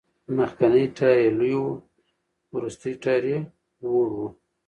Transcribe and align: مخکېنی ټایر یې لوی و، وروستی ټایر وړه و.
مخکېنی 0.35 0.85
ټایر 0.97 1.19
یې 1.27 1.35
لوی 1.39 1.53
و، 1.63 1.65
وروستی 2.53 2.93
ټایر 3.03 3.23
وړه 3.91 4.11
و. 4.21 4.23